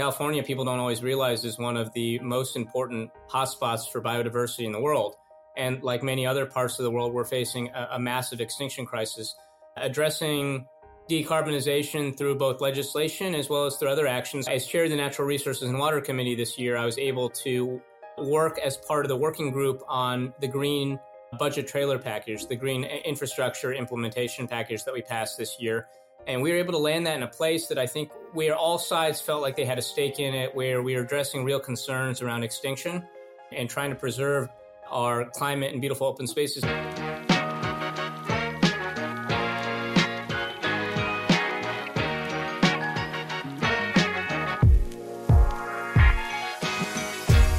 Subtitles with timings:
[0.00, 4.72] California, people don't always realize, is one of the most important hotspots for biodiversity in
[4.72, 5.14] the world.
[5.58, 9.36] And like many other parts of the world, we're facing a, a massive extinction crisis.
[9.76, 10.66] Addressing
[11.10, 14.48] decarbonization through both legislation as well as through other actions.
[14.48, 17.82] As chair of the Natural Resources and Water Committee this year, I was able to
[18.16, 20.98] work as part of the working group on the green
[21.38, 25.88] budget trailer package, the green infrastructure implementation package that we passed this year.
[26.26, 28.78] And we were able to land that in a place that I think where all
[28.78, 32.22] sides felt like they had a stake in it, where we were addressing real concerns
[32.22, 33.04] around extinction
[33.52, 34.48] and trying to preserve
[34.88, 36.62] our climate and beautiful open spaces.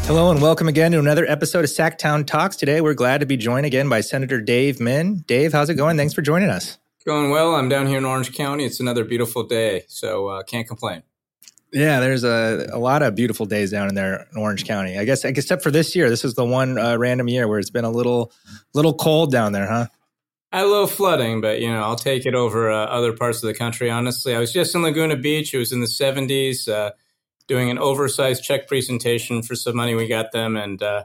[0.05, 2.57] Hello and welcome again to another episode of SacTown Talks.
[2.57, 5.23] Today we're glad to be joined again by Senator Dave Min.
[5.25, 5.95] Dave, how's it going?
[5.95, 6.77] Thanks for joining us.
[7.05, 7.55] Going well.
[7.55, 8.63] I'm down here in Orange County.
[8.63, 11.01] It's another beautiful day, so uh, can't complain.
[11.73, 14.99] Yeah, there's a, a lot of beautiful days down in there in Orange County.
[14.99, 17.69] I guess except for this year, this is the one uh, random year where it's
[17.69, 18.31] been a little
[18.73, 19.87] little cold down there, huh?
[20.51, 23.53] A little flooding, but you know I'll take it over uh, other parts of the
[23.53, 23.89] country.
[23.89, 25.53] Honestly, I was just in Laguna Beach.
[25.53, 26.67] It was in the 70s
[27.47, 31.03] doing an oversized check presentation for some money we got them, and uh,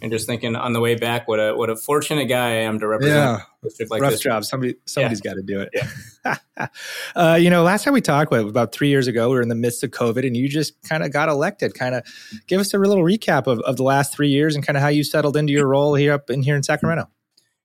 [0.00, 2.78] and just thinking on the way back, what a what a fortunate guy I am
[2.80, 3.36] to represent yeah.
[3.36, 4.20] a district like Rough this.
[4.20, 4.44] job.
[4.44, 5.30] Somebody somebody's yeah.
[5.30, 5.70] got to do it.
[5.74, 6.68] Yeah.
[7.16, 9.54] uh, you know, last time we talked about three years ago, we were in the
[9.54, 11.74] midst of COVID, and you just kind of got elected.
[11.74, 12.04] Kind of
[12.46, 14.88] give us a little recap of, of the last three years and kind of how
[14.88, 17.08] you settled into your role here up in here in Sacramento.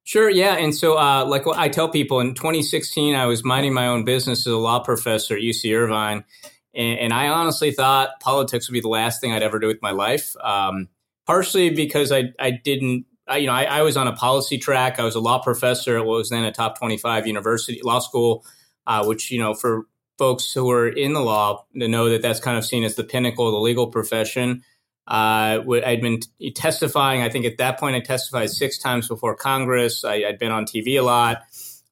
[0.08, 0.56] Sure, yeah.
[0.56, 4.06] And so, uh, like what I tell people, in 2016, I was minding my own
[4.06, 6.24] business as a law professor at UC Irvine.
[6.74, 9.82] And, and, I honestly thought politics would be the last thing I'd ever do with
[9.82, 10.34] my life.
[10.42, 10.88] Um,
[11.28, 15.00] partially because I, I didn't, I, you know, I, I, was on a policy track.
[15.00, 18.46] I was a law professor at what was then a top 25 university law school,
[18.88, 19.84] uh, which, you know, for
[20.18, 23.04] folks who are in the law to know that that's kind of seen as the
[23.04, 24.64] pinnacle of the legal profession.
[25.06, 26.20] Uh, I'd been
[26.56, 27.22] testifying.
[27.22, 30.04] I think at that point I testified six times before Congress.
[30.04, 31.44] I, had been on TV a lot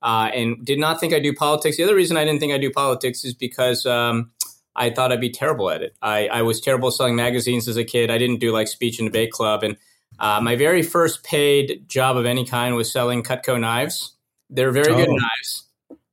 [0.01, 1.77] uh, and did not think I'd do politics.
[1.77, 4.31] The other reason I didn't think I'd do politics is because um,
[4.75, 5.95] I thought I'd be terrible at it.
[6.01, 8.11] I, I was terrible selling magazines as a kid.
[8.11, 9.63] I didn't do like speech and debate club.
[9.63, 9.77] And
[10.19, 14.13] uh, my very first paid job of any kind was selling Cutco knives.
[14.49, 14.97] They're very oh.
[14.97, 15.63] good knives.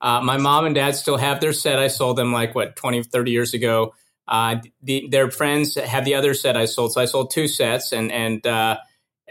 [0.00, 1.78] Uh, my mom and dad still have their set.
[1.78, 3.94] I sold them like what 20, 30 years ago.
[4.26, 6.92] Uh, the, their friends have the other set I sold.
[6.92, 8.78] So I sold two sets and, and, uh,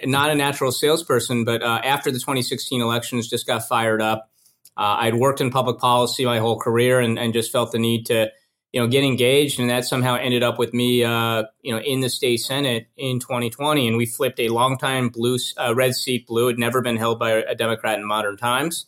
[0.06, 4.30] not a natural salesperson, but uh, after the 2016 elections, just got fired up.
[4.78, 8.06] Uh, I'd worked in public policy my whole career and, and just felt the need
[8.08, 8.31] to
[8.74, 12.00] you know, get engaged, and that somehow ended up with me, uh, you know, in
[12.00, 16.48] the state senate in 2020, and we flipped a longtime blue, uh, red seat blue.
[16.48, 18.86] It had never been held by a Democrat in modern times.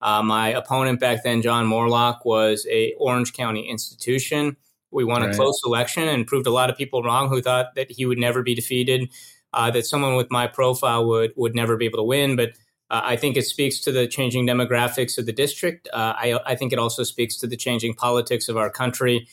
[0.00, 4.56] Uh, my opponent back then, John Moorlach, was a Orange County institution.
[4.90, 5.34] We won right.
[5.34, 8.18] a close election and proved a lot of people wrong who thought that he would
[8.18, 9.10] never be defeated,
[9.52, 12.52] uh, that someone with my profile would would never be able to win, but.
[12.90, 15.88] Uh, I think it speaks to the changing demographics of the district.
[15.92, 19.26] Uh, I, I, think it also speaks to the changing politics of our country.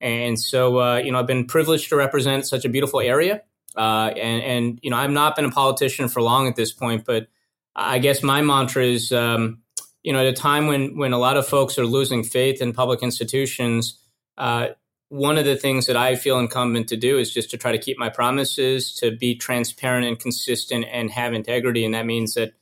[0.00, 3.42] And so, uh, you know, I've been privileged to represent such a beautiful area.
[3.76, 7.04] Uh, and, and, you know, I've not been a politician for long at this point,
[7.04, 7.28] but
[7.74, 9.62] I guess my mantra is, um,
[10.02, 12.72] you know, at a time when, when a lot of folks are losing faith in
[12.72, 13.98] public institutions,
[14.38, 14.68] uh,
[15.08, 17.78] one of the things that I feel incumbent to do is just to try to
[17.78, 21.84] keep my promises, to be transparent and consistent and have integrity.
[21.84, 22.54] And that means that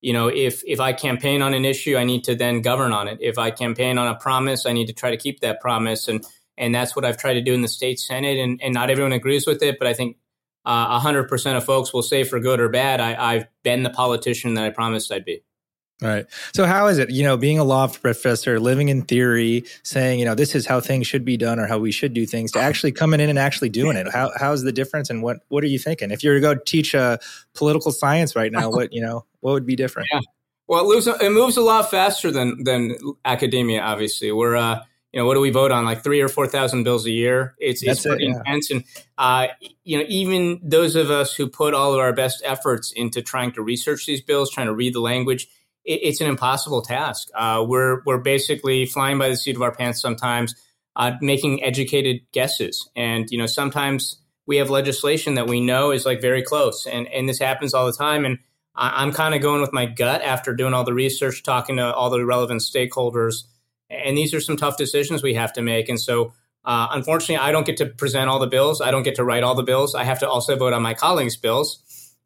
[0.00, 3.08] you know if if i campaign on an issue i need to then govern on
[3.08, 3.18] it.
[3.20, 6.08] If i campaign on a promise i need to try to keep that promise.
[6.08, 6.24] And
[6.58, 8.38] and that's what i've tried to do in the state senate.
[8.38, 10.16] And, and not everyone agrees with it but i think
[10.64, 14.54] uh, 100% of folks will say for good or bad I, i've been the politician
[14.54, 15.42] that i promised i'd be
[16.02, 16.26] Right.
[16.54, 20.26] So how is it, you know, being a law professor, living in theory, saying, you
[20.26, 22.58] know, this is how things should be done or how we should do things to
[22.58, 24.06] actually coming in and actually doing it?
[24.12, 26.10] How how's the difference and what what are you thinking?
[26.10, 27.18] If you were to go teach a
[27.54, 30.08] political science right now, what, you know, what would be different?
[30.12, 30.20] Yeah.
[30.68, 34.30] Well, it moves, it moves a lot faster than than academia obviously.
[34.32, 35.86] We're uh you know, what do we vote on?
[35.86, 37.54] Like three or four thousand bills a year.
[37.58, 38.38] It's That's it's pretty it, yeah.
[38.40, 38.84] intense, and
[39.16, 39.46] uh,
[39.82, 43.52] you know, even those of us who put all of our best efforts into trying
[43.52, 45.48] to research these bills, trying to read the language,
[45.86, 47.28] it, it's an impossible task.
[47.34, 50.54] Uh, we're we're basically flying by the seat of our pants sometimes,
[50.96, 54.16] uh, making educated guesses, and you know sometimes
[54.46, 57.86] we have legislation that we know is like very close, and and this happens all
[57.86, 58.24] the time.
[58.24, 58.38] And
[58.78, 62.10] I'm kind of going with my gut after doing all the research, talking to all
[62.10, 63.44] the relevant stakeholders,
[63.88, 65.88] and these are some tough decisions we have to make.
[65.88, 66.34] And so,
[66.64, 68.82] uh, unfortunately, I don't get to present all the bills.
[68.82, 69.94] I don't get to write all the bills.
[69.94, 71.82] I have to also vote on my colleagues' bills.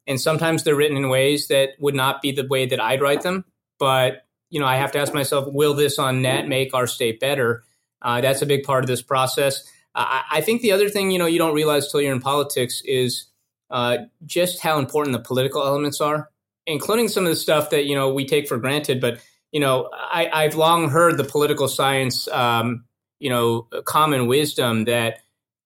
[0.07, 3.21] And sometimes they're written in ways that would not be the way that I'd write
[3.21, 3.45] them.
[3.81, 7.19] But you know, I have to ask myself, will this on net make our state
[7.19, 7.63] better?
[7.99, 9.63] Uh, that's a big part of this process.
[9.95, 12.83] I, I, think the other thing you know you don't realize till you're in politics
[12.85, 13.25] is
[13.71, 16.29] uh, just how important the political elements are,
[16.67, 19.01] including some of the stuff that you know we take for granted.
[19.01, 19.19] But
[19.51, 22.85] you know, I, have long heard the political science, um,
[23.19, 25.21] you know, common wisdom that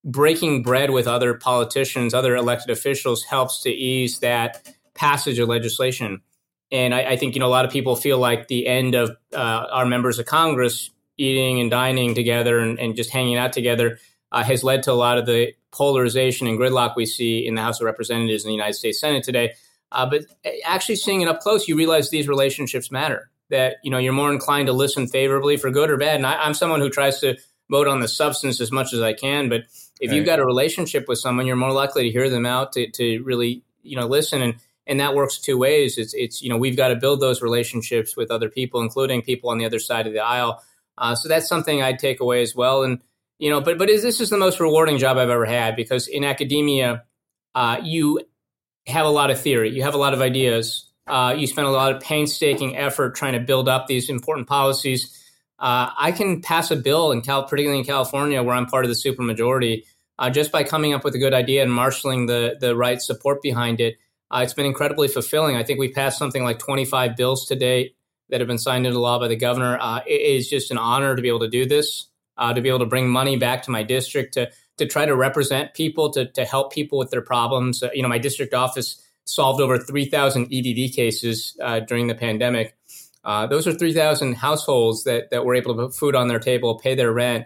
[0.06, 6.21] breaking bread with other politicians, other elected officials, helps to ease that passage of legislation.
[6.75, 9.16] And I, I think you know a lot of people feel like the end of
[9.33, 13.98] uh, our members of Congress eating and dining together and, and just hanging out together
[14.33, 17.62] uh, has led to a lot of the polarization and gridlock we see in the
[17.62, 19.54] House of Representatives and the United States Senate today.
[19.94, 20.25] Uh, but
[20.66, 23.30] actually seeing it up close, you realize these relationships matter.
[23.51, 26.18] That you know you're more inclined to listen favorably for good or bad.
[26.18, 27.38] And I, am someone who tries to
[27.69, 29.48] vote on the substance as much as I can.
[29.48, 29.62] But
[30.01, 30.18] if right.
[30.18, 33.24] you've got a relationship with someone, you're more likely to hear them out to, to
[33.24, 34.56] really you know listen and
[34.87, 35.97] and that works two ways.
[35.97, 39.49] It's it's you know we've got to build those relationships with other people, including people
[39.49, 40.61] on the other side of the aisle.
[40.97, 42.83] Uh, so that's something I'd take away as well.
[42.83, 42.99] And
[43.39, 46.23] you know, but but this is the most rewarding job I've ever had because in
[46.23, 47.03] academia,
[47.53, 48.21] uh, you
[48.87, 51.71] have a lot of theory, you have a lot of ideas, uh, you spend a
[51.71, 55.21] lot of painstaking effort trying to build up these important policies.
[55.57, 58.89] Uh, I can pass a bill in Cal, particularly in California, where I'm part of
[58.89, 59.83] the supermajority,
[60.19, 63.41] uh, just by coming up with a good idea and marshaling the the right support
[63.41, 63.97] behind it.
[64.35, 65.55] Uh, it's been incredibly fulfilling.
[65.55, 67.95] I think we passed something like 25 bills to date
[68.29, 69.77] that have been signed into law by the governor.
[69.79, 72.67] Uh, it is just an honor to be able to do this, uh, to be
[72.67, 76.25] able to bring money back to my district, to to try to represent people, to
[76.31, 77.81] to help people with their problems.
[77.81, 82.75] Uh, you know, my district office solved over 3,000 EDD cases uh, during the pandemic.
[83.23, 86.77] Uh, those are 3,000 households that that were able to put food on their table,
[86.77, 87.45] pay their rent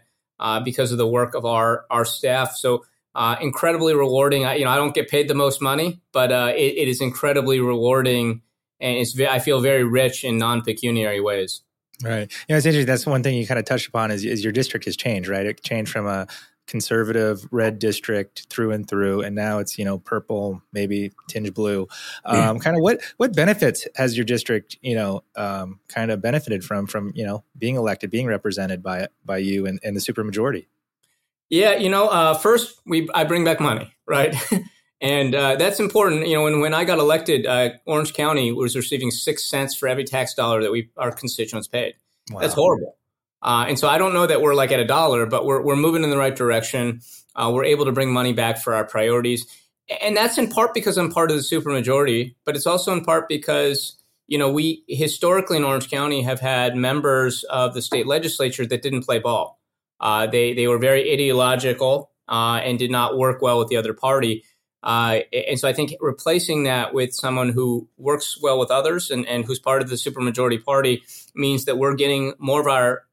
[0.65, 2.55] because of the work of our our staff.
[2.55, 2.83] So.
[3.15, 4.45] Incredibly rewarding.
[4.45, 7.59] I, you know, I don't get paid the most money, but it, it is incredibly
[7.59, 8.41] rewarding
[8.79, 11.61] and it's I feel very rich in non pecuniary ways.
[12.03, 12.31] Right.
[12.47, 12.85] You know, it's interesting.
[12.85, 15.45] That's one thing you kind of touched upon is, is your district has changed, right?
[15.45, 16.27] It changed from a
[16.65, 21.87] conservative red district through and through, and now it's you know purple, maybe tinge blue.
[22.23, 26.63] Um, kind of what what benefits has your district you know um, kind of benefited
[26.63, 30.67] from from you know being elected, being represented by by you and, and the supermajority?
[31.49, 34.35] Yeah, you know, uh, first we I bring back money, right?
[35.01, 36.27] And uh, that's important.
[36.27, 39.87] You know, when, when I got elected, uh, Orange County was receiving six cents for
[39.87, 41.95] every tax dollar that we our constituents paid.
[42.29, 42.41] Wow.
[42.41, 42.97] That's horrible.
[43.41, 45.77] Uh, and so I don't know that we're like at a dollar, but we're, we're
[45.77, 47.01] moving in the right direction.
[47.35, 49.45] Uh, we're able to bring money back for our priorities.
[50.01, 53.29] And that's in part because I'm part of the supermajority, but it's also in part
[53.29, 53.95] because,
[54.27, 58.81] you know, we historically in Orange County have had members of the state legislature that
[58.81, 59.58] didn't play ball.
[59.99, 63.93] Uh, they, they were very ideological uh, and did not work well with the other
[63.93, 64.43] party.
[64.81, 69.27] Uh, and so I think replacing that with someone who works well with others and,
[69.27, 71.03] and who's part of the supermajority party
[71.35, 73.03] means that we're getting more of our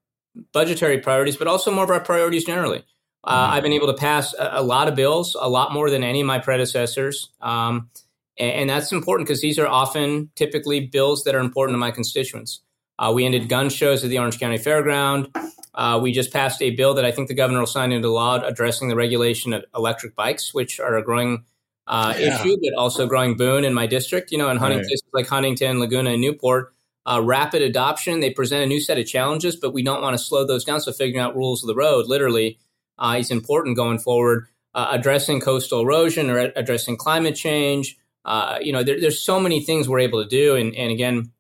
[0.53, 2.85] budgetary priorities, but also more of our priorities generally.
[3.25, 3.55] Uh, mm-hmm.
[3.55, 6.21] I've been able to pass a, a, lot of bills, a lot more than any
[6.21, 7.31] of my predecessors.
[7.41, 7.91] Um,
[8.39, 11.91] and, and, that's important because these are often typically bills that are important to my
[11.91, 12.61] constituents.
[12.99, 15.31] Uh, we ended gun shows at the Orange County Fairground.
[15.75, 18.41] Uh, we just passed a bill that I think the governor will sign into law
[18.43, 21.45] addressing the regulation of electric bikes, which are a growing
[21.87, 22.41] uh, yeah.
[22.41, 24.33] issue, but also growing boon in my district.
[24.33, 24.87] You know, in hunting right.
[24.87, 26.73] places like Huntington, Laguna, and Newport,
[27.05, 28.21] uh, rapid adoption.
[28.21, 30.81] They present a new set of challenges, but we don't want to slow those down.
[30.81, 32.59] So figuring out rules of the road, literally,
[32.99, 34.47] uh, is important going forward.
[34.75, 37.97] Uh, addressing coastal erosion or addressing climate change.
[38.27, 41.31] Uh, you know, there, there's so many things we're able to do, and, and again,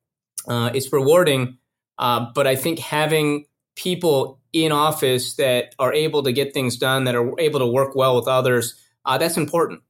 [0.48, 1.58] uh, it's rewarding.
[1.98, 7.14] but I think having people in office that are able to get things done, that
[7.14, 8.74] are able to work well with others,
[9.04, 9.82] that's important.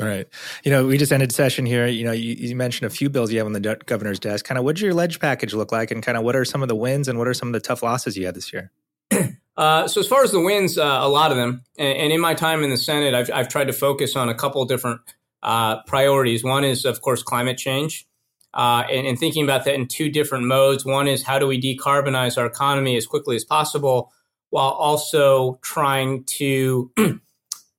[0.00, 0.26] All right.
[0.64, 1.86] You know, we just ended session here.
[1.86, 4.46] You know, you, you mentioned a few bills you have on the governor's desk.
[4.46, 6.62] Kind of what does your ledge package look like, and kind of what are some
[6.62, 8.70] of the wins and what are some of the tough losses you had this year?
[9.54, 11.62] Uh, so as far as the wins, uh, a lot of them.
[11.76, 14.34] And, and, in my time in the Senate, I've, I've tried to focus on a
[14.34, 15.02] couple different
[15.42, 16.42] uh, priorities.
[16.42, 18.08] One is, of course, climate change.
[18.54, 20.84] Uh, and, and, thinking about that in two different modes.
[20.84, 24.12] One is how do we decarbonize our economy as quickly as possible
[24.50, 26.92] while also trying to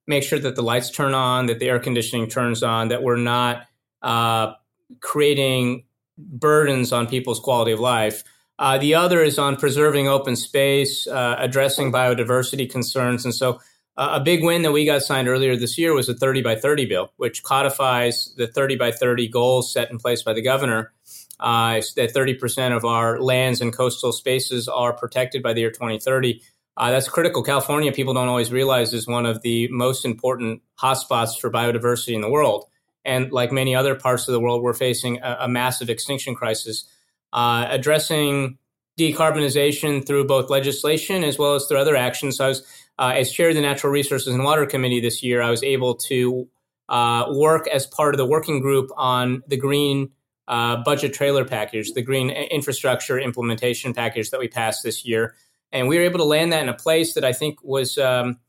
[0.08, 3.18] make sure that the lights turn on, that the air conditioning turns on, that we're
[3.18, 3.68] not
[4.02, 4.54] uh,
[5.00, 5.86] creating
[6.18, 8.24] burdens on people's quality of life.
[8.60, 13.26] Uh, the other is on preserving open space, uh, addressing biodiversity concerns.
[13.26, 13.60] And so,
[13.96, 16.56] uh, a big win that we got signed earlier this year was the 30 by
[16.56, 20.94] 30 bill, which codifies the 30 by 30 goals set in place by the governor.
[21.40, 26.42] Uh, that 30% of our lands and coastal spaces are protected by the year 2030.
[26.78, 27.44] Uh, that's critical.
[27.44, 32.22] California, people don't always realize, is one of the most important hotspots for biodiversity in
[32.22, 32.66] the world.
[33.04, 36.86] And like many other parts of the world, we're facing a, a massive extinction crisis.
[37.34, 38.58] Uh, addressing
[38.98, 42.38] decarbonization through both legislation as well as through other actions.
[42.38, 42.64] So I was
[42.98, 45.96] uh, as chair of the Natural Resources and Water Committee this year, I was able
[45.96, 46.48] to
[46.90, 50.12] uh, work as part of the working group on the green
[50.48, 55.36] uh, budget trailer package, the green infrastructure implementation package that we passed this year.
[55.72, 58.40] And we were able to land that in a place that I think was, um,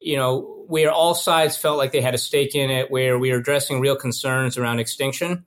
[0.00, 3.32] you know, where all sides felt like they had a stake in it, where we
[3.32, 5.44] were addressing real concerns around extinction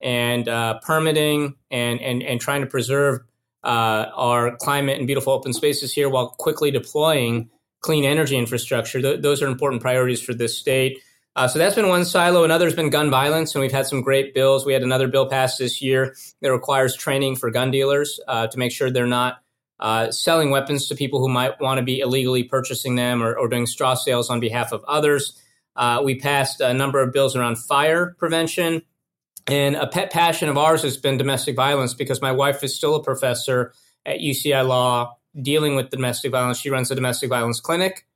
[0.00, 3.20] and uh, permitting and, and, and trying to preserve
[3.62, 7.48] uh, our climate and beautiful open spaces here while quickly deploying
[7.82, 9.00] clean energy infrastructure.
[9.00, 11.00] Th- those are important priorities for this state.
[11.34, 12.44] Uh, so that's been one silo.
[12.44, 14.66] Another's been gun violence, and we've had some great bills.
[14.66, 18.58] We had another bill passed this year that requires training for gun dealers uh, to
[18.58, 19.38] make sure they're not
[19.80, 23.48] uh, selling weapons to people who might want to be illegally purchasing them or, or
[23.48, 25.40] doing straw sales on behalf of others.
[25.74, 28.82] Uh, we passed a number of bills around fire prevention.
[29.48, 32.94] And a pet passion of ours has been domestic violence because my wife is still
[32.94, 33.72] a professor
[34.06, 36.58] at UCI Law dealing with domestic violence.
[36.58, 38.06] She runs a domestic violence clinic.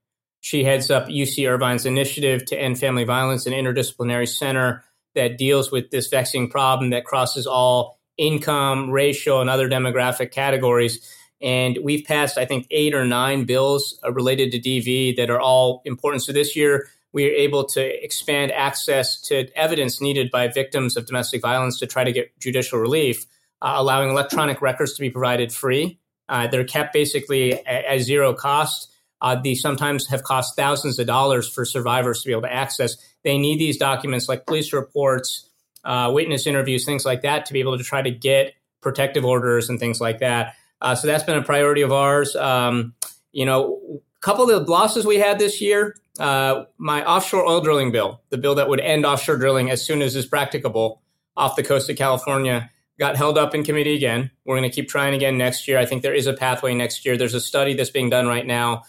[0.40, 5.72] She heads up UC Irvine's initiative to end family violence, an interdisciplinary center that deals
[5.72, 11.00] with this vexing problem that crosses all income, racial, and other demographic categories.
[11.40, 15.40] And we've passed, I think, eight or nine bills uh, related to DV that are
[15.40, 16.22] all important.
[16.22, 21.06] So this year, we are able to expand access to evidence needed by victims of
[21.06, 23.26] domestic violence to try to get judicial relief,
[23.62, 25.98] uh, allowing electronic records to be provided free.
[26.28, 28.90] Uh, they're kept basically at, at zero cost
[29.20, 32.96] uh, these sometimes have cost thousands of dollars for survivors to be able to access.
[33.24, 35.48] They need these documents like police reports,
[35.84, 39.68] uh, witness interviews, things like that to be able to try to get protective orders
[39.68, 40.54] and things like that.
[40.80, 42.36] Uh, so that's been a priority of ours.
[42.36, 42.94] Um,
[43.32, 43.80] you know,
[44.16, 48.20] a couple of the losses we had this year, uh, my offshore oil drilling bill,
[48.28, 51.00] the bill that would end offshore drilling as soon as is practicable
[51.36, 54.30] off the coast of California, got held up in committee again.
[54.44, 55.78] We're going to keep trying again next year.
[55.78, 57.16] I think there is a pathway next year.
[57.16, 58.84] There's a study that's being done right now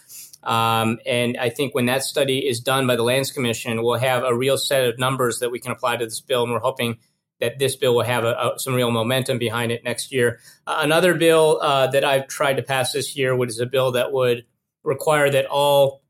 [0.48, 4.24] um, and I think when that study is done by the Lands Commission, we'll have
[4.24, 6.44] a real set of numbers that we can apply to this bill.
[6.44, 7.00] And we're hoping
[7.42, 10.40] that this bill will have a, a, some real momentum behind it next year.
[10.66, 14.14] Uh, another bill uh, that I've tried to pass this year is a bill that
[14.14, 14.46] would
[14.86, 16.02] require that all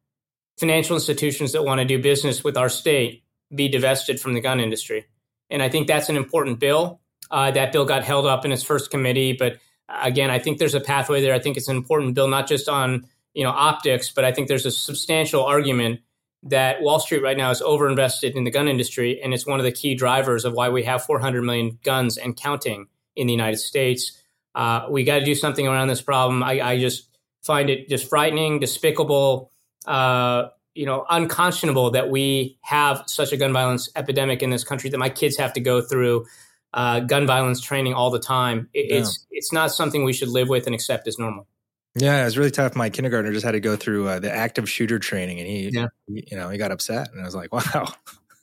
[0.59, 3.23] financial institutions that want to do business with our state
[3.53, 5.07] be divested from the gun industry.
[5.49, 7.01] And I think that's an important bill.
[7.29, 9.57] Uh, that bill got held up in its first committee, but
[9.89, 11.33] again, I think there's a pathway there.
[11.33, 14.47] I think it's an important bill, not just on you know optics, but I think
[14.47, 16.01] there's a substantial argument
[16.43, 19.65] that Wall Street right now is overinvested in the gun industry, and it's one of
[19.65, 23.57] the key drivers of why we have 400 million guns and counting in the United
[23.57, 24.21] States.
[24.55, 26.43] Uh, we got to do something around this problem.
[26.43, 27.09] I, I, just
[27.43, 29.51] find it just frightening, despicable,
[29.85, 34.89] uh, you know, unconscionable that we have such a gun violence epidemic in this country
[34.89, 36.25] that my kids have to go through
[36.77, 38.69] uh, gun violence training all the time.
[38.73, 38.99] It, yeah.
[38.99, 41.47] It's it's not something we should live with and accept as normal.
[41.95, 42.75] Yeah, it was really tough.
[42.75, 45.87] My kindergartner just had to go through uh, the active shooter training, and he, yeah.
[46.07, 47.91] he, you know, he got upset, and I was like, "Wow,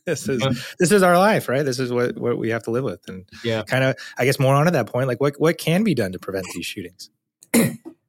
[0.04, 0.42] this is
[0.80, 1.62] this is our life, right?
[1.62, 4.40] This is what what we have to live with." And yeah, kind of, I guess,
[4.40, 7.10] more on to that point, like what what can be done to prevent these shootings?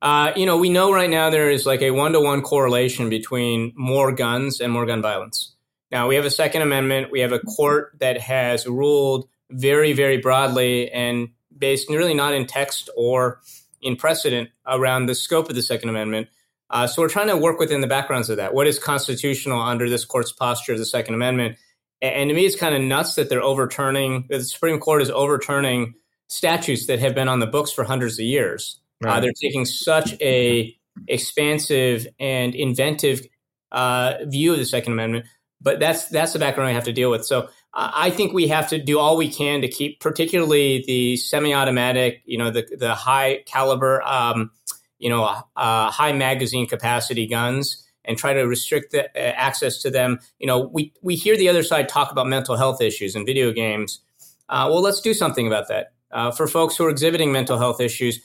[0.01, 3.09] Uh, you know, we know right now there is like a one to one correlation
[3.09, 5.55] between more guns and more gun violence.
[5.89, 7.11] Now we have a Second Amendment.
[7.11, 12.45] We have a court that has ruled very, very broadly and based really not in
[12.45, 13.41] text or
[13.81, 16.27] in precedent around the scope of the Second Amendment.
[16.69, 18.53] Uh, so we're trying to work within the backgrounds of that.
[18.53, 21.57] What is constitutional under this court's posture of the Second Amendment?
[22.01, 25.09] And to me, it's kind of nuts that they're overturning, that the Supreme Court is
[25.09, 25.93] overturning
[26.27, 28.79] statutes that have been on the books for hundreds of years.
[29.03, 29.17] Uh, right.
[29.17, 30.75] Uh, they're taking such a
[31.07, 33.21] expansive and inventive
[33.71, 35.25] uh, view of the Second Amendment,
[35.61, 37.25] but that's that's the background we have to deal with.
[37.25, 42.21] So I think we have to do all we can to keep, particularly the semi-automatic,
[42.25, 44.51] you know, the the high caliber, um,
[44.97, 45.23] you know,
[45.55, 50.19] uh, high magazine capacity guns, and try to restrict the uh, access to them.
[50.39, 53.51] You know, we we hear the other side talk about mental health issues in video
[53.51, 53.99] games.
[54.47, 57.81] Uh, well, let's do something about that uh, for folks who are exhibiting mental health
[57.81, 58.21] issues.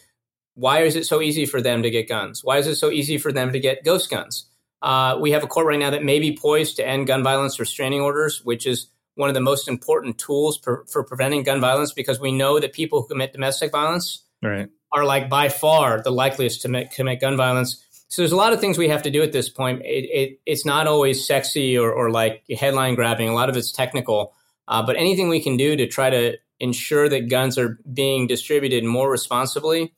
[0.54, 2.44] Why is it so easy for them to get guns?
[2.44, 4.46] Why is it so easy for them to get ghost guns?
[4.80, 7.58] Uh, we have a court right now that may be poised to end gun violence
[7.58, 8.86] restraining orders, which is
[9.20, 12.72] one of the most important tools for, for preventing gun violence because we know that
[12.72, 14.68] people who commit domestic violence right.
[14.92, 17.84] are like by far the likeliest to make, commit gun violence.
[18.08, 19.82] So there's a lot of things we have to do at this point.
[19.84, 23.28] It, it, it's not always sexy or, or like headline grabbing.
[23.28, 24.32] A lot of it's technical.
[24.66, 28.84] Uh, but anything we can do to try to ensure that guns are being distributed
[28.84, 29.92] more responsibly,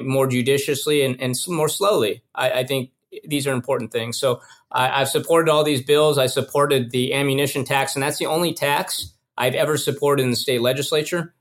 [0.00, 2.90] more judiciously, and, and more slowly, I, I think
[3.24, 4.18] these are important things.
[4.18, 4.40] So
[4.70, 6.18] I, have supported all these bills.
[6.18, 10.36] I supported the ammunition tax, and that's the only tax I've ever supported in the
[10.36, 11.34] state legislature.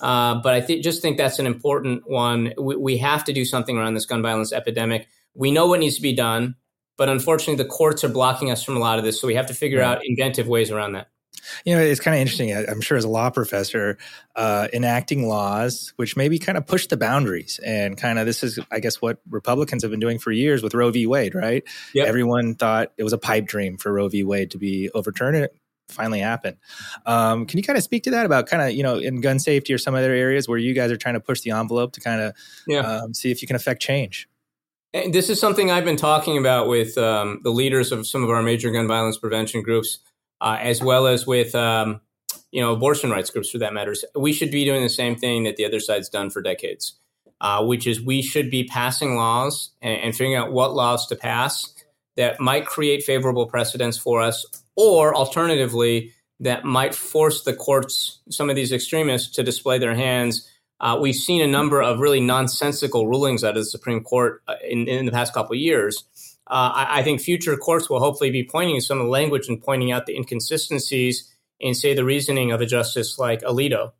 [0.00, 2.52] Uh, but I th- just think that's an important one.
[2.58, 5.06] We, we, have to do something around this gun violence epidemic.
[5.34, 6.56] We know what needs to be done.
[6.96, 9.20] But unfortunately, the courts are blocking us from a lot of this.
[9.20, 11.08] So we have to figure out inventive ways around that.
[11.64, 12.54] You know, it's kind of interesting.
[12.54, 13.98] I'm sure as a law professor,
[14.36, 18.58] uh, enacting laws which maybe kind of push the boundaries, and kind of this is,
[18.70, 21.06] I guess, what Republicans have been doing for years with Roe v.
[21.06, 21.34] Wade.
[21.34, 21.64] Right?
[21.94, 22.06] Yep.
[22.06, 24.24] Everyone thought it was a pipe dream for Roe v.
[24.24, 25.36] Wade to be overturned.
[25.36, 25.56] And it
[25.88, 26.56] finally happened.
[27.06, 29.38] Um, can you kind of speak to that about kind of you know in gun
[29.38, 32.00] safety or some other areas where you guys are trying to push the envelope to
[32.00, 32.34] kind of
[32.66, 32.80] yeah.
[32.80, 34.28] um, see if you can affect change?
[34.92, 38.30] And this is something I've been talking about with um, the leaders of some of
[38.30, 39.98] our major gun violence prevention groups,
[40.44, 42.00] uh, as well as with um,
[42.52, 44.04] you know abortion rights groups for that matters.
[44.14, 46.94] We should be doing the same thing that the other side's done for decades,
[47.40, 51.16] uh, which is we should be passing laws and, and figuring out what laws to
[51.16, 51.74] pass
[52.16, 54.46] that might create favorable precedents for us,
[54.76, 60.48] or alternatively that might force the courts, some of these extremists, to display their hands
[60.80, 64.56] uh, we've seen a number of really nonsensical rulings out of the Supreme Court uh,
[64.68, 66.04] in, in the past couple of years.
[66.46, 69.48] Uh, I, I, think future courts will hopefully be pointing to some of the language
[69.48, 73.92] and pointing out the inconsistencies in, say, the reasoning of a justice like Alito,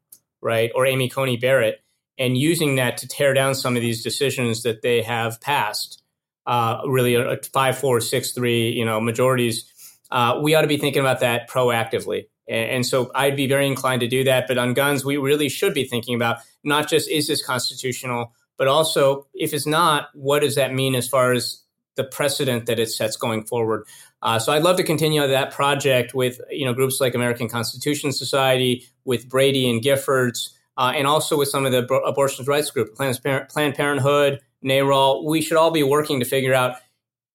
[0.42, 1.82] right, or Amy Coney Barrett,
[2.18, 6.02] and using that to tear down some of these decisions that they have passed.
[6.46, 9.64] Uh, really, a, a five, four, six, three, you know, majorities.
[10.10, 12.26] Uh, we ought to be thinking about that proactively.
[12.46, 14.46] And, and so I'd be very inclined to do that.
[14.46, 18.68] But on guns, we really should be thinking about not just is this constitutional, but
[18.68, 21.63] also if it's not, what does that mean as far as
[21.96, 23.86] the precedent that it sets going forward?
[24.22, 28.12] Uh, so I'd love to continue that project with you know groups like American Constitution
[28.12, 32.94] Society, with Brady and Giffords, uh, and also with some of the abortion rights group,
[32.94, 35.24] Planned, Planned Parenthood, NARAL.
[35.24, 36.76] We should all be working to figure out,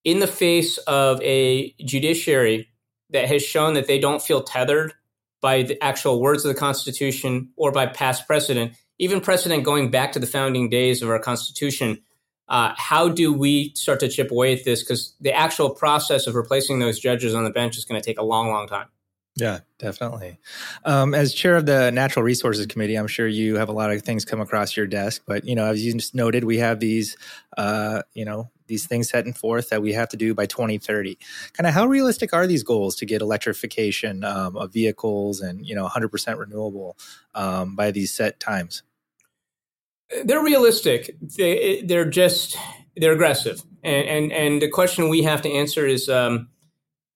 [0.04, 2.70] in the face of a judiciary
[3.12, 4.94] that has shown that they don't feel tethered
[5.42, 10.12] by the actual words of the Constitution or by past precedent, even precedent going back
[10.12, 12.01] to the founding days of our Constitution.
[12.50, 14.82] Uh, how do we start to chip away at this?
[14.82, 18.20] Because the actual process of replacing those judges on the bench is going to take
[18.20, 18.88] a long, long time.
[19.36, 20.38] Yeah, definitely.
[20.84, 24.02] Um, as chair of the Natural Resources Committee, I'm sure you have a lot of
[24.02, 25.21] things come across your desk.
[25.26, 27.15] But you know, as you just noted, we have these,
[27.58, 31.17] uh, you know, these things setting forth that we have to do by 2030.
[31.54, 35.76] Kind of how realistic are these goals to get electrification um, of vehicles and you
[35.76, 36.97] know 100% renewable
[37.34, 38.84] um, by these set times?
[40.26, 41.15] They're realistic.
[41.38, 42.58] They, they're just
[42.98, 46.10] they're aggressive, and and and the question we have to answer is.
[46.10, 46.50] Um,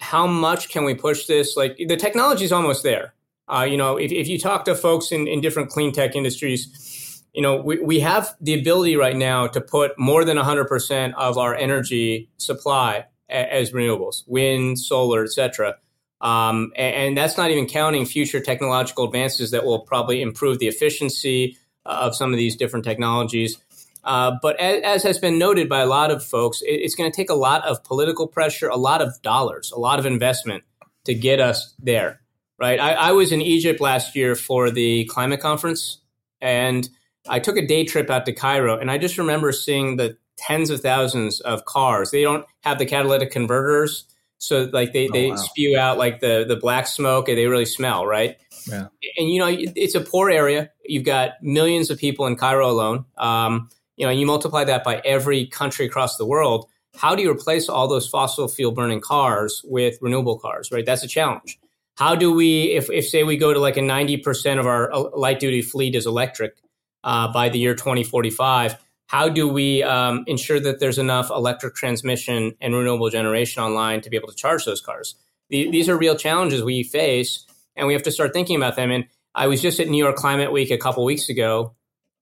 [0.04, 1.56] how much can we push this?
[1.56, 3.14] Like the technology is almost there.
[3.48, 7.24] Uh, you know, if, if you talk to folks in, in different clean tech industries,
[7.34, 11.38] you know, we, we have the ability right now to put more than 100% of
[11.38, 15.76] our energy supply as renewables, wind, solar, etc.
[16.22, 20.68] Um, and, and, that's not even counting future technological advances that will probably improve the
[20.68, 23.58] efficiency of some of these different technologies.
[24.04, 27.10] Uh, but as, as, has been noted by a lot of folks, it, it's going
[27.10, 30.64] to take a lot of political pressure, a lot of dollars, a lot of investment
[31.06, 32.20] to get us there.
[32.60, 32.80] Right?
[32.80, 36.00] I, I was in Egypt last year for the climate conference,
[36.42, 36.88] and
[37.28, 40.70] I took a day trip out to Cairo, and I just remember seeing the tens
[40.70, 42.12] of thousands of cars.
[42.12, 44.06] They don't have the catalytic converters,
[44.38, 45.36] so like they, oh, they wow.
[45.38, 48.38] spew out like the the black smoke, and they really smell, right?
[48.68, 48.88] Yeah.
[49.18, 50.72] And you know, it's a poor area.
[50.86, 53.06] You've got millions of people in Cairo alone.
[53.18, 56.68] Um, you know, you multiply that by every country across the world.
[56.96, 60.86] How do you replace all those fossil fuel burning cars with renewable cars, right?
[60.86, 61.60] That's a challenge.
[61.96, 65.10] How do we, if, if say we go to like a 90% of our uh,
[65.16, 66.56] light duty fleet is electric
[67.04, 68.76] uh, by the year 2045,
[69.08, 74.10] how do we um, ensure that there's enough electric transmission and renewable generation online to
[74.10, 75.16] be able to charge those cars?
[75.50, 78.92] The, these are real challenges we face, and we have to start thinking about them.
[78.92, 79.06] And
[79.36, 81.76] I was just at New York Climate Week a couple weeks ago,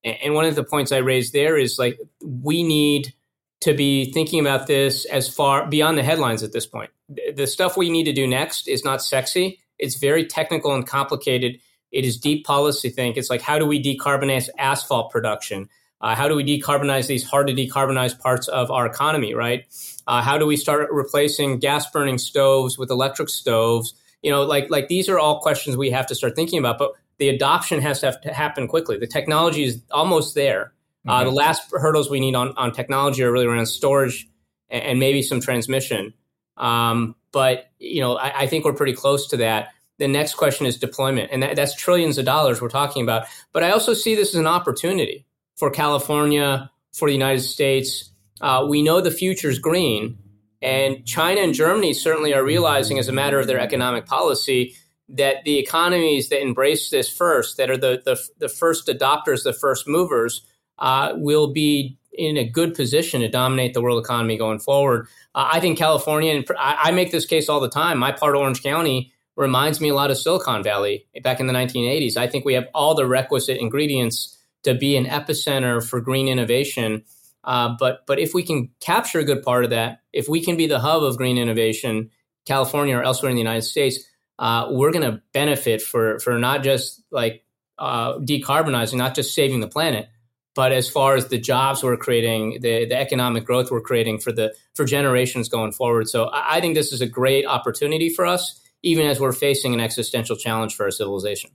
[0.04, 3.14] and one of the points I raised there is like we need
[3.62, 6.90] to be thinking about this as far beyond the headlines at this point.
[7.36, 9.60] The stuff we need to do next is not sexy.
[9.78, 11.60] It's very technical and complicated.
[11.92, 13.18] It is deep policy think.
[13.18, 15.70] It's like how do we decarbonize asphalt production?
[16.00, 19.36] Uh, how do we decarbonize these hard to decarbonize parts of our economy?
[19.36, 19.66] Right?
[20.08, 23.94] Uh, how do we start replacing gas burning stoves with electric stoves?
[24.22, 26.78] You know, like like these are all questions we have to start thinking about.
[26.78, 28.98] But the adoption has to, to happen quickly.
[28.98, 30.74] The technology is almost there.
[31.08, 31.22] Uh, mm-hmm.
[31.22, 34.28] Uh, the last hurdles we need on, on technology are really around storage
[34.70, 36.14] and, and maybe some transmission.
[36.58, 39.70] Um, but you know, I, I, think we're pretty close to that.
[40.00, 43.28] The next question is deployment, and that, that's trillions of dollars we're talking about.
[43.54, 48.10] But I also see this as an opportunity for California, for the United States.
[48.42, 50.18] Uh, we know the future is green,
[50.62, 54.76] and China and Germany certainly are realizing, as a matter of their economic policy,
[55.10, 59.54] that the economies that embrace this first, that are the, the, the first adopters, the
[59.54, 60.46] first movers,
[60.80, 65.08] uh, will be in a good position to dominate the world economy going forward.
[65.34, 67.98] Uh, I think California, and I, I, make this case all the time.
[67.98, 71.54] My part of Orange County reminds me a lot of Silicon Valley back in the
[71.54, 72.18] 1980s.
[72.18, 77.04] I think we have all the requisite ingredients to be an epicenter for green innovation.
[77.44, 80.58] Uh, but but if we can capture a good part of that, if we can
[80.58, 82.12] be the hub of green innovation,
[82.46, 84.00] California or elsewhere in the United States,
[84.40, 87.44] uh, we're going to benefit for for not just like
[87.80, 90.08] uh, decarbonizing, not just saving the planet,
[90.54, 94.32] but as far as the jobs we're creating, the, the economic growth we're creating for
[94.32, 96.08] the for generations going forward.
[96.08, 99.74] So I, I think this is a great opportunity for us, even as we're facing
[99.74, 101.52] an existential challenge for our civilization.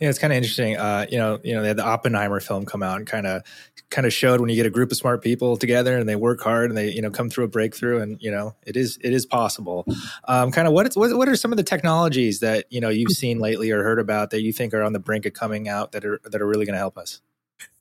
[0.00, 0.76] Yeah, it's kind of interesting.
[0.76, 3.42] Uh, you know, you know, they had the Oppenheimer film come out and kind of
[3.90, 6.40] kind of showed when you get a group of smart people together and they work
[6.40, 9.12] hard and they you know come through a breakthrough and you know it is it
[9.12, 9.86] is possible.
[10.28, 13.12] Um, kind of what, what what are some of the technologies that you know you've
[13.12, 15.92] seen lately or heard about that you think are on the brink of coming out
[15.92, 17.20] that are that are really going to help us?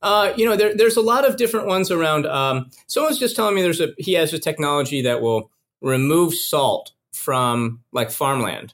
[0.02, 2.26] Uh, you know, there, there's a lot of different ones around.
[2.28, 5.52] Um, someone's just telling me there's a he has a technology that will
[5.82, 8.74] remove salt from like farmland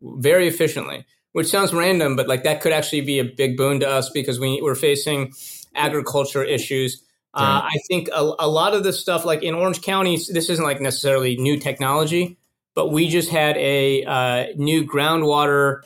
[0.00, 3.88] very efficiently, which sounds random, but like that could actually be a big boon to
[3.88, 5.32] us because we, we're facing
[5.74, 7.02] agriculture issues.
[7.34, 10.64] Uh, I think a, a, lot of this stuff, like in Orange County, this isn't
[10.64, 12.36] like necessarily new technology,
[12.74, 15.80] but we just had a uh, new groundwater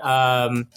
[0.00, 0.68] um,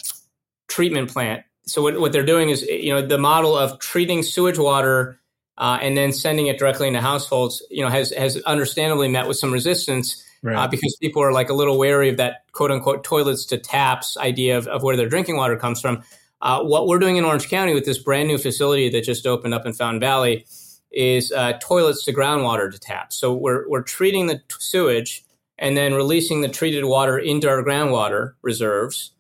[0.68, 1.44] treatment plant.
[1.68, 5.20] So what, what they're doing is you know the model of treating sewage water
[5.58, 9.38] uh, and then sending it directly into households you know has has understandably met with
[9.38, 10.56] some resistance right.
[10.56, 14.18] uh, because people are like a little wary of that quote unquote toilets to taps
[14.18, 16.04] idea of, of where their drinking water comes from
[16.42, 19.54] uh, what we're doing in orange county with this brand new facility that just opened
[19.54, 20.46] up in fountain valley
[20.92, 25.24] is uh, toilets to groundwater to taps so we're, we're treating the sewage
[25.60, 29.12] and then releasing the treated water into our groundwater reserves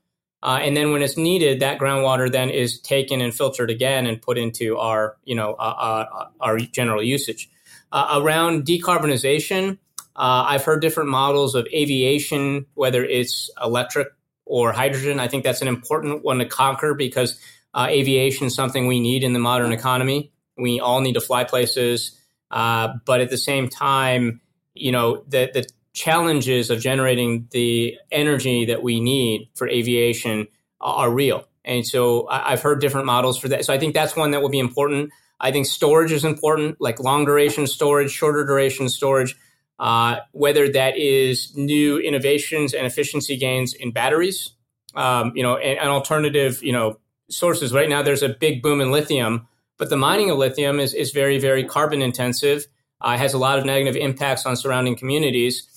[0.44, 4.22] uh, and then when it's needed, that groundwater then is taken and filtered again and
[4.22, 7.50] put into our, you know, uh, uh, our general usage.
[7.92, 9.78] Uh, around decarbonization,
[10.18, 14.08] uh, I've heard different models of aviation, whether it's electric
[14.46, 15.20] or hydrogen.
[15.20, 17.40] I think that's an important one to conquer because
[17.74, 20.32] uh, aviation is something we need in the modern economy.
[20.58, 24.42] We all need to fly places, but at the same time,
[24.74, 30.48] you know, the the challenges of generating the energy that we need for aviation
[30.80, 31.48] are real.
[31.66, 33.66] And so I've heard different models for that.
[33.66, 35.12] So I think that's one that will be important.
[35.40, 39.36] I think storage is important, like long duration storage, shorter duration storage,
[39.80, 44.54] uh, whether that is new innovations and efficiency gains in batteries,
[44.96, 47.74] um, you know, and, and, alternative, you know, sources.
[47.74, 51.12] Right now, there's a big boom in lithium, but the mining of lithium is, is
[51.12, 52.66] very, very carbon intensive.
[53.00, 55.68] Uh, has a lot of negative impacts on surrounding communities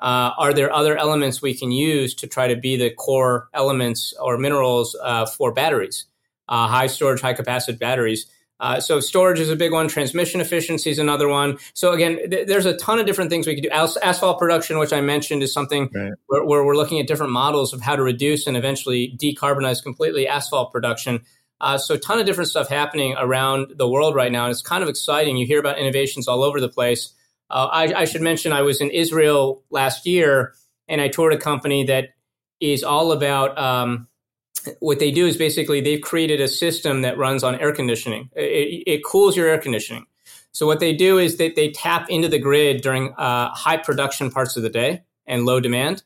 [0.00, 4.14] uh, are there other elements we can use to try to be the core elements
[4.20, 6.06] or minerals uh, for batteries,
[6.48, 8.26] uh, high storage, high capacity batteries?
[8.60, 9.88] Uh, so storage is a big one.
[9.88, 11.58] Transmission efficiency is another one.
[11.74, 13.70] So again, th- there's a ton of different things we can do.
[13.70, 16.12] As- asphalt production, which I mentioned, is something right.
[16.26, 20.26] where, where, we're looking at different models of how to reduce and eventually decarbonize completely
[20.26, 21.22] asphalt production.
[21.60, 24.44] Uh, so a ton of different stuff happening around the world right now.
[24.44, 25.36] And it's kind of exciting.
[25.36, 27.14] You hear about innovations all over the place.
[27.50, 30.52] Uh, I, I, should mention I was in Israel last year
[30.86, 32.10] and I toured a company that
[32.60, 34.07] is all about um,
[34.80, 38.30] what they do is basically they've created a system that runs on air conditioning.
[38.34, 40.06] It, it cools your air conditioning.
[40.52, 44.30] So what they do is that they tap into the grid during uh, high production
[44.30, 46.02] parts of the day and low demand.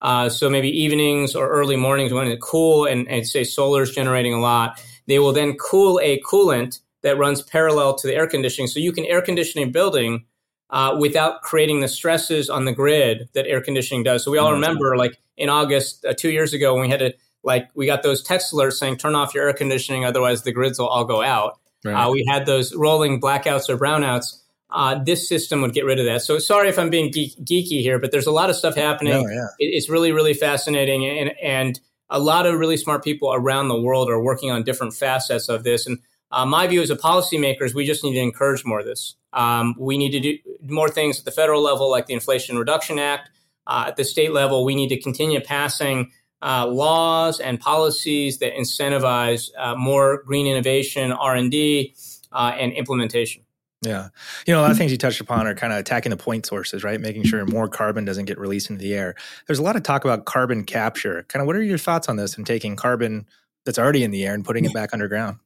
[0.00, 3.92] Uh, so maybe evenings or early mornings when it's cool and, and say solar is
[3.92, 8.26] generating a lot, they will then cool a coolant that runs parallel to the air
[8.26, 8.66] conditioning.
[8.66, 10.24] So you can air condition a building
[10.70, 14.24] uh, without creating the stresses on the grid that air conditioning does.
[14.24, 14.54] So we all mm-hmm.
[14.54, 18.02] remember, like in August uh, two years ago, when we had to like we got
[18.02, 21.22] those text alerts saying turn off your air conditioning, otherwise the grids will all go
[21.22, 21.58] out.
[21.84, 21.94] Right.
[21.94, 24.38] Uh, we had those rolling blackouts or brownouts.
[24.70, 26.22] Uh, this system would get rid of that.
[26.22, 29.12] So sorry if I'm being geek, geeky here, but there's a lot of stuff happening.
[29.12, 29.46] No, yeah.
[29.58, 33.80] it, it's really, really fascinating, and and a lot of really smart people around the
[33.80, 35.86] world are working on different facets of this.
[35.86, 35.98] And
[36.30, 39.16] uh, my view as a policymaker is we just need to encourage more of this.
[39.32, 42.98] Um, we need to do more things at the federal level, like the Inflation Reduction
[42.98, 43.30] Act.
[43.66, 46.10] Uh, at the state level, we need to continue passing
[46.42, 51.94] uh, laws and policies that incentivize uh, more green innovation, R and D,
[52.32, 53.44] uh, and implementation.
[53.82, 54.08] Yeah.
[54.46, 56.46] You know, a lot of things you touched upon are kind of attacking the point
[56.46, 57.00] sources, right?
[57.00, 59.16] Making sure more carbon doesn't get released into the air.
[59.46, 61.24] There's a lot of talk about carbon capture.
[61.24, 63.26] Kind of what are your thoughts on this and taking carbon
[63.64, 65.38] that's already in the air and putting it back underground?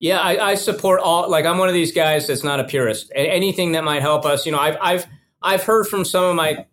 [0.00, 1.30] Yeah, I, I, support all.
[1.30, 3.12] Like, I'm one of these guys that's not a purist.
[3.14, 5.06] Anything that might help us, you know, I've I've
[5.40, 6.66] I've heard from some of my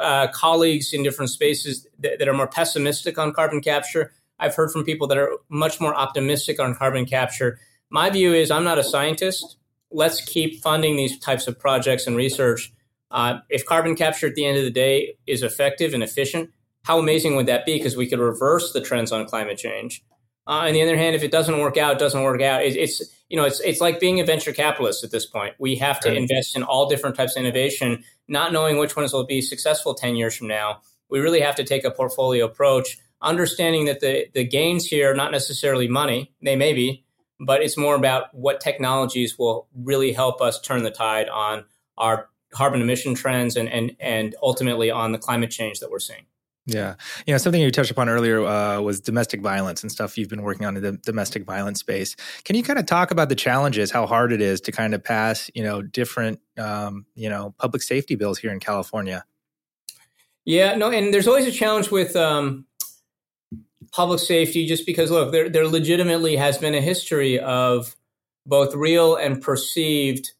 [0.00, 4.12] uh, colleagues in different spaces that, that, are more pessimistic on carbon capture.
[4.38, 7.58] I've heard from people that are much more optimistic on carbon capture.
[7.90, 9.56] My view is I'm not a scientist.
[9.90, 12.72] let's keep funding these types of projects and research.
[13.10, 16.50] Uh, if carbon capture at the end of the day is effective and efficient,
[16.84, 17.78] how amazing would that be?
[17.78, 20.04] Because we could reverse the trends on climate change.
[20.46, 22.62] Uh, on the other hand, if it doesn't work out, it doesn't work out.
[22.62, 25.54] It, it's you know, it's it's like being a venture capitalist at this point.
[25.58, 26.16] We have to right.
[26.16, 30.14] invest in all different types of innovation, not knowing which ones will be successful ten
[30.14, 30.80] years from now.
[31.08, 35.16] We really have to take a portfolio approach, understanding that the the gains here are
[35.16, 37.04] not necessarily money; they may be,
[37.40, 41.64] but it's more about what technologies will really help us turn the tide on
[41.98, 46.26] our carbon emission trends and and and ultimately on the climate change that we're seeing.
[46.66, 46.96] Yeah.
[47.26, 50.42] You know, something you touched upon earlier uh, was domestic violence and stuff you've been
[50.42, 52.16] working on in the domestic violence space.
[52.44, 55.02] Can you kind of talk about the challenges, how hard it is to kind of
[55.02, 59.24] pass, you know, different, um, you know, public safety bills here in California?
[60.44, 62.66] Yeah, no, and there's always a challenge with um,
[63.92, 67.94] public safety just because, look, there, there legitimately has been a history of
[68.44, 70.32] both real and perceived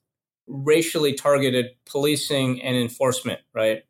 [0.48, 3.84] racially targeted policing and enforcement, right?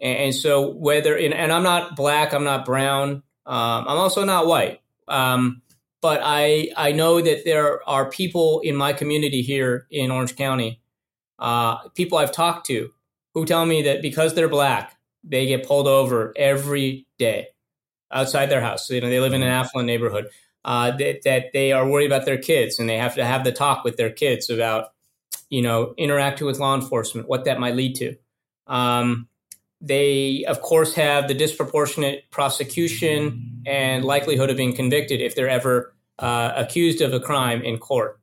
[0.00, 4.24] And, and so whether in, and I'm not black, I'm not brown, um, I'm also
[4.24, 4.80] not white.
[5.08, 5.62] Um,
[6.00, 10.80] but I I know that there are people in my community here in Orange County,
[11.38, 12.90] uh, people I've talked to,
[13.32, 17.48] who tell me that because they're black, they get pulled over every day
[18.12, 18.86] outside their house.
[18.86, 20.28] So, you know, they live in an affluent neighborhood.
[20.64, 23.52] Uh, that, that they are worried about their kids and they have to have the
[23.52, 24.92] talk with their kids about,
[25.50, 28.16] you know, interacting with law enforcement, what that might lead to.
[28.66, 29.28] Um,
[29.84, 35.94] they, of course, have the disproportionate prosecution and likelihood of being convicted if they're ever
[36.18, 38.18] uh, accused of a crime in court.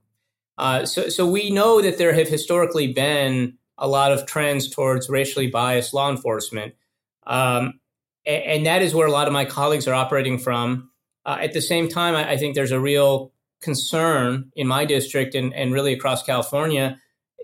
[0.57, 5.07] Uh, so, so we know that there have historically been a lot of trends towards
[5.07, 6.73] racially biased law enforcement.
[7.27, 7.79] Um,
[8.25, 10.89] and, and, that is where a lot of my colleagues are operating from.
[11.25, 15.35] Uh, at the same time, I, I, think there's a real concern in my district
[15.35, 16.99] and, and really across California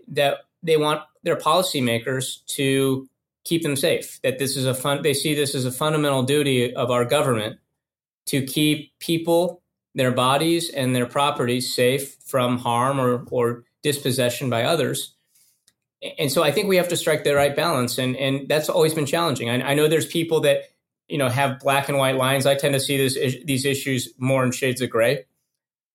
[0.08, 3.08] that they want their policymakers to
[3.48, 4.20] keep them safe.
[4.24, 5.02] That this is a fun.
[5.02, 7.60] They see this as a fundamental duty of our government
[8.28, 9.64] to keep people,
[9.96, 15.16] their bodies, and their properties safe from harm or or dispossession by others.
[16.20, 18.94] And so I think we have to strike the right balance, and and that's always
[18.94, 19.50] been challenging.
[19.50, 20.64] I, I know there's people that
[21.08, 22.46] you know have black and white lines.
[22.46, 25.26] I tend to see this these issues more in shades of gray.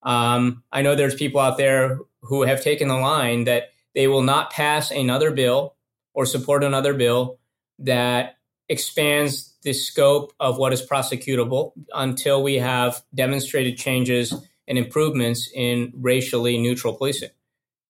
[0.01, 4.23] Um, I know there's people out there who have taken the line that they will
[4.23, 5.75] not pass another bill
[6.13, 7.39] or support another bill
[7.79, 8.37] that
[8.69, 14.33] expands the scope of what is prosecutable until we have demonstrated changes
[14.67, 17.29] and improvements in racially neutral policing.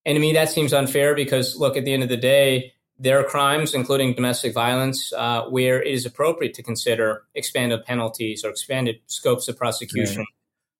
[0.05, 3.19] And to me, that seems unfair because, look, at the end of the day, there
[3.19, 8.49] are crimes, including domestic violence, uh, where it is appropriate to consider expanded penalties or
[8.49, 10.25] expanded scopes of prosecution.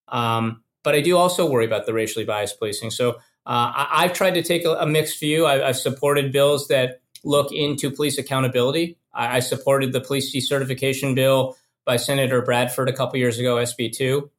[0.08, 2.92] Um, but I do also worry about the racially biased policing.
[2.92, 3.12] So
[3.46, 5.46] uh, I, have tried to take a, a mixed view.
[5.46, 8.98] I, I've supported bills that look into police accountability.
[9.14, 14.30] I, I supported the police decertification bill by Senator Bradford a couple years ago, SB2.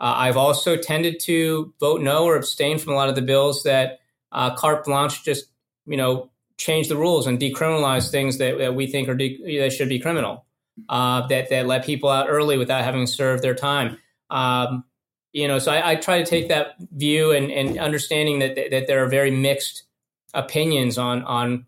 [0.00, 3.64] Uh, I've also tended to vote no or abstain from a lot of the bills
[3.64, 5.46] that uh, carte blanche just,
[5.86, 9.72] you know, change the rules and decriminalize things that, that we think are de- that
[9.72, 10.44] should be criminal.
[10.88, 13.98] Uh, that that let people out early without having served their time.
[14.30, 14.84] Um,
[15.32, 18.70] you know, so I, I, try to take that view and, and understanding that, that,
[18.70, 19.84] that there are very mixed
[20.34, 21.66] opinions on on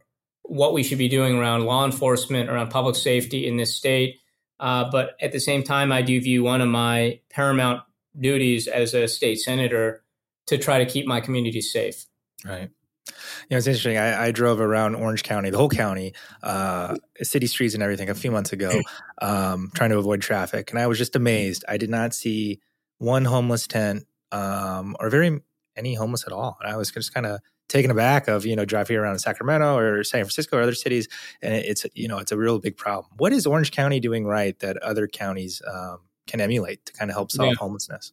[0.51, 4.17] what we should be doing around law enforcement, around public safety in this state.
[4.59, 7.83] Uh, but at the same time, I do view one of my paramount
[8.19, 10.03] duties as a state senator
[10.49, 12.05] to try to keep my community safe.
[12.45, 12.69] Right.
[13.07, 13.15] You
[13.53, 13.97] know, it's interesting.
[13.97, 18.15] I, I drove around Orange County, the whole county, uh, city streets and everything a
[18.17, 18.73] few months ago,
[19.23, 20.73] um, trying to avoid traffic.
[20.73, 21.65] And I was just amazed.
[21.69, 22.61] I did not see
[22.99, 25.43] one homeless tent um, or very
[25.77, 26.59] any homeless at all.
[26.61, 29.77] And I was just kind of taken aback of you know driving around in Sacramento
[29.77, 31.09] or San Francisco or other cities,
[31.41, 33.07] and it's you know it's a real big problem.
[33.17, 37.15] What is Orange County doing right that other counties um, can emulate to kind of
[37.15, 37.55] help solve yeah.
[37.59, 38.13] homelessness?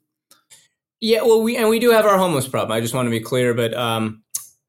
[1.00, 2.72] Yeah, well, we and we do have our homeless problem.
[2.72, 4.24] I just want to be clear, but um,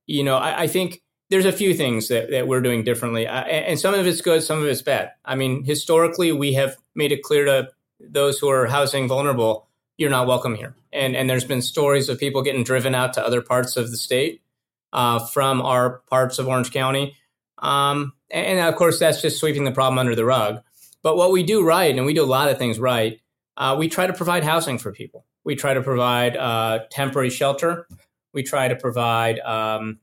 [0.06, 3.44] you know, I, I, think there's a few things that, that we're doing differently, uh,
[3.44, 5.12] and some of it's good, some of it's bad.
[5.24, 7.70] I mean, historically, we have made it clear to
[8.00, 9.67] those who are housing vulnerable,
[9.98, 10.74] you're not welcome here.
[10.92, 13.98] And and there's been stories of people getting driven out to other parts of the
[13.98, 14.40] state
[14.92, 17.16] uh, from our parts of Orange County.
[17.58, 20.62] Um, and of course, that's just sweeping the problem under the rug.
[21.02, 23.20] But what we do right, and we do a lot of things right,
[23.56, 25.26] uh, we try to provide housing for people.
[25.44, 27.88] We try to provide uh, temporary shelter.
[28.32, 29.98] We try to provide um,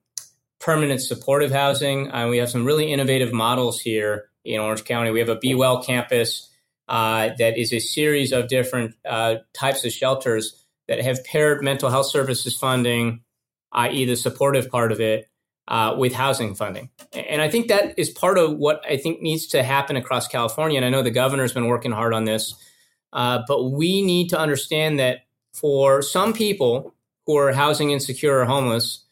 [0.59, 2.09] permanent supportive housing.
[2.09, 5.11] And we have some really innovative models here in Orange County.
[5.11, 6.49] We have a Be Well campus
[6.87, 11.89] uh, that is a series of different uh, types of shelters that have paired mental
[11.89, 13.21] health services funding
[13.75, 15.29] i.e., the supportive part of it,
[15.67, 16.89] uh, with housing funding.
[17.13, 20.77] And I think that is part of what I think needs to happen across California.
[20.77, 22.53] And I know the governor's been working hard on this,
[23.13, 26.93] uh, but we need to understand that for some people
[27.25, 29.03] who are housing insecure or homeless,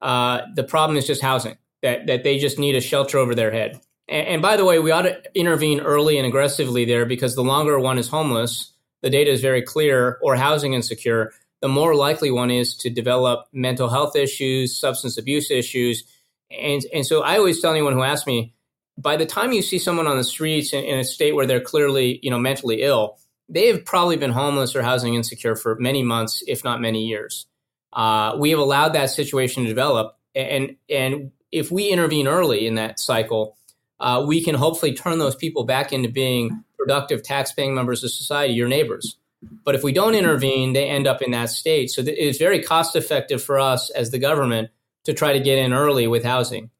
[0.00, 3.50] uh, the problem is just housing, that, that they just need a shelter over their
[3.50, 3.80] head.
[4.08, 7.78] And, by the way, we ought to intervene early and aggressively there because the longer
[7.78, 12.50] one is homeless, the data is very clear, or housing insecure, the more likely one
[12.50, 16.04] is to develop mental health issues, substance abuse issues.
[16.50, 18.54] And, and so I always tell anyone who asks me,
[18.96, 21.60] by the time you see someone on the streets in, in a state where they're
[21.60, 23.18] clearly, you know, mentally ill,
[23.48, 27.46] they have probably been homeless or housing insecure for many months, if not many years.
[27.92, 32.74] Uh, we have allowed that situation to develop, and and if we intervene early in
[32.74, 33.56] that cycle,
[34.00, 38.54] uh, we can hopefully turn those people back into being productive, tax-paying members of society,
[38.54, 39.16] your neighbors.
[39.64, 41.90] But if we don't intervene, they end up in that state.
[41.90, 44.70] So it's very cost effective for us as the government
[45.04, 46.70] to try to get in early with housing.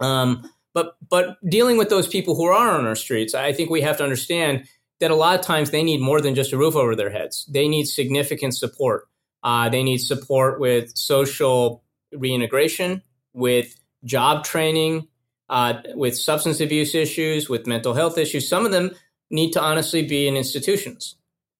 [0.00, 3.82] Um, but but dealing with those people who are on our streets, I think we
[3.82, 4.66] have to understand
[5.00, 7.46] that a lot of times they need more than just a roof over their heads.
[7.46, 9.08] They need significant support.
[9.42, 13.02] Uh, they need support with social reintegration,
[13.32, 15.06] with job training,
[15.48, 18.48] uh, with substance abuse issues, with mental health issues.
[18.48, 18.92] Some of them
[19.30, 21.16] need to honestly be in institutions.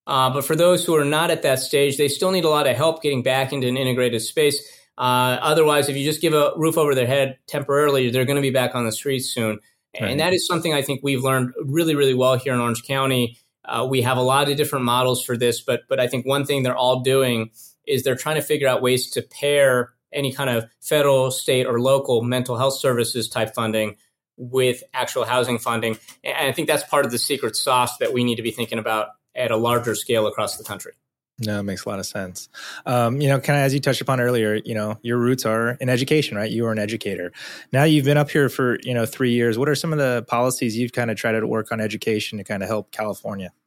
[0.06, 2.66] Uh, but for those who are not at that stage, they still need a lot
[2.66, 4.58] of help getting back into an integrated space.
[4.96, 8.42] Uh, otherwise, if you just give a roof over their head temporarily, they're going to
[8.42, 9.58] be back on the streets soon.
[10.00, 10.10] Right.
[10.10, 13.38] And that is something I think we've learned really, really well here in Orange County.
[13.64, 16.44] Uh, we have a lot of different models for this, but but I think one
[16.44, 17.50] thing they're all doing
[17.86, 21.80] is they're trying to figure out ways to pair any kind of federal, state, or
[21.80, 23.96] local mental health services type funding
[24.36, 25.98] with actual housing funding.
[26.22, 28.78] And I think that's part of the secret sauce that we need to be thinking
[28.78, 30.92] about at a larger scale across the country.
[31.40, 32.48] No, it makes a lot of sense.
[32.84, 35.70] Um, you know, kind of as you touched upon earlier, you know, your roots are
[35.80, 36.50] in education, right?
[36.50, 37.32] You are an educator.
[37.72, 39.56] Now you've been up here for, you know, three years.
[39.56, 42.44] What are some of the policies you've kind of tried to work on education to
[42.44, 43.52] kind of help California?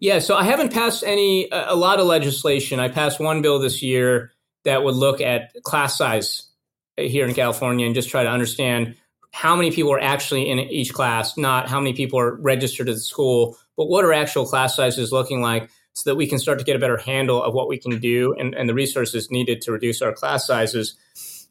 [0.00, 2.80] Yeah, so I haven't passed any, a lot of legislation.
[2.80, 4.33] I passed one bill this year
[4.64, 6.48] that would look at class size
[6.96, 8.96] here in California and just try to understand
[9.32, 12.94] how many people are actually in each class, not how many people are registered at
[12.94, 16.58] the school, but what are actual class sizes looking like so that we can start
[16.58, 19.60] to get a better handle of what we can do and, and the resources needed
[19.62, 20.94] to reduce our class sizes.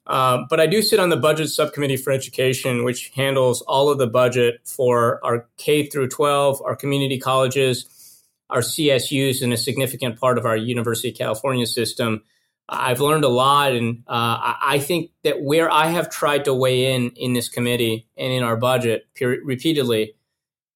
[0.05, 3.97] Uh, but I do sit on the budget subcommittee for education, which handles all of
[3.97, 10.19] the budget for our K through 12, our community colleges, our CSUs, and a significant
[10.19, 12.23] part of our University of California system.
[12.69, 16.93] I've learned a lot, and uh, I think that where I have tried to weigh
[16.93, 20.15] in in this committee and in our budget repeatedly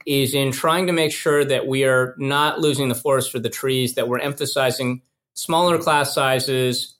[0.05, 3.49] is in trying to make sure that we are not losing the forest for the
[3.49, 5.01] trees, that we're emphasizing
[5.33, 6.95] smaller class sizes,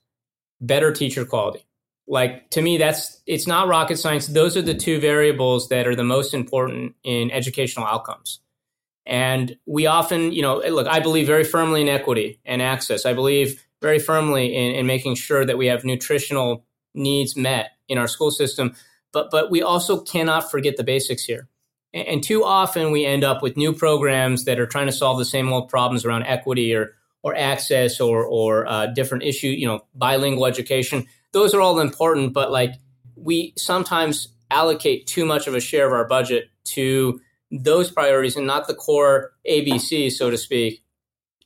[0.62, 1.66] better teacher quality.
[2.08, 4.28] Like to me, that's it's not rocket science.
[4.28, 8.40] Those are the two variables that are the most important in educational outcomes.
[9.06, 13.06] And we often, you know, look, I believe very firmly in equity and access.
[13.06, 17.98] I believe very firmly in, in making sure that we have nutritional needs met in
[17.98, 18.76] our school system.
[19.14, 21.48] But but we also cannot forget the basics here.
[21.94, 25.26] And too often we end up with new programs that are trying to solve the
[25.26, 29.82] same old problems around equity or or access or or uh, different issue, you know,
[29.96, 31.06] bilingual education.
[31.32, 32.74] Those are all important, but like
[33.16, 37.20] we sometimes allocate too much of a share of our budget to
[37.52, 40.84] those priorities and not the core ABC, so to speak,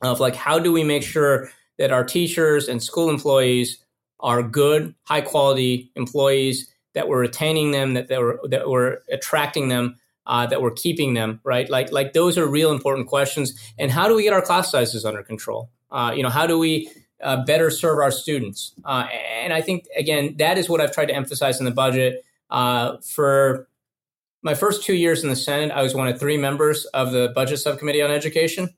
[0.02, 3.78] of like how do we make sure that our teachers and school employees
[4.20, 9.68] are good, high quality employees, that we're retaining them, that, that we're that we're attracting
[9.68, 11.68] them uh, that we're keeping them right?
[11.68, 13.58] Like like those are real important questions.
[13.78, 15.70] And how do we get our class sizes under control?
[15.90, 16.90] Uh, you know how do we
[17.22, 18.72] uh, better serve our students?
[18.84, 19.06] Uh,
[19.42, 22.24] and i think again that is what i've tried to emphasize in the budget.
[22.50, 23.66] Uh, for
[24.42, 27.32] my first two years in the senate i was one of three members of the
[27.34, 28.68] budget subcommittee on education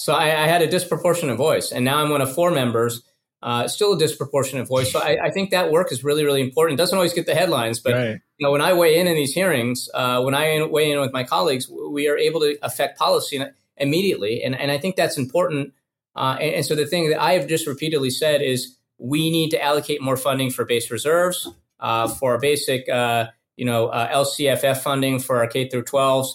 [0.00, 3.02] so I, I had a disproportionate voice and now i'm one of four members
[3.42, 4.90] uh, still a disproportionate voice.
[4.90, 6.78] So I, I, think that work is really, really important.
[6.78, 8.20] It doesn't always get the headlines, but right.
[8.36, 11.12] you know, when I weigh in in these hearings, uh, when I weigh in with
[11.12, 13.40] my colleagues, we are able to affect policy
[13.76, 15.72] immediately, and and I think that's important.
[16.16, 19.50] Uh, and, and, so the thing that I have just repeatedly said is we need
[19.50, 23.26] to allocate more funding for base reserves, uh, for basic, uh,
[23.56, 26.30] you know, uh, LCFF funding for our K through 12s.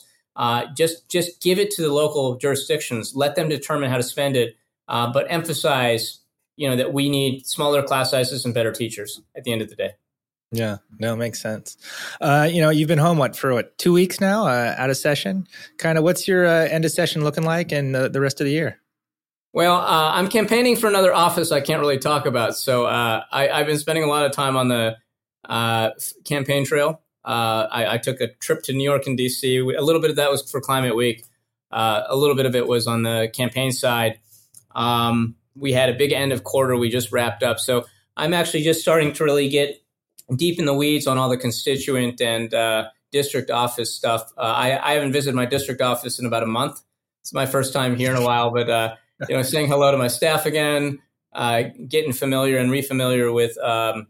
[0.76, 3.16] Just just give it to the local jurisdictions.
[3.16, 4.56] Let them determine how to spend it,
[4.88, 6.20] but emphasize
[6.56, 9.70] you know that we need smaller class sizes and better teachers at the end of
[9.70, 9.92] the day
[10.52, 11.78] yeah no makes sense
[12.22, 14.98] uh, you know you've been home what for what two weeks now uh, out of
[14.98, 18.40] session kind of what's your uh, end of session looking like and the, the rest
[18.40, 18.80] of the year
[19.56, 22.56] Well, uh, I'm campaigning for another office I can't really talk about.
[22.58, 24.98] So uh, I, have been spending a lot of time on the
[25.48, 25.92] uh,
[26.26, 27.03] campaign trail.
[27.26, 29.78] Uh, I, I, took a trip to New York and DC.
[29.78, 31.24] A little bit of that was for Climate Week.
[31.72, 34.20] Uh, a little bit of it was on the campaign side.
[34.76, 37.60] Um, we had a big end of quarter we just wrapped up.
[37.60, 37.86] So
[38.18, 39.82] I'm actually just starting to really get
[40.36, 44.30] deep in the weeds on all the constituent and uh, district office stuff.
[44.38, 46.82] I, I, haven't visited my district office in about a month.
[47.22, 48.98] It's my first time here in a while, but
[49.30, 51.00] you know, saying hello to my staff again,
[51.34, 54.08] uh, getting familiar and refamiliar with um,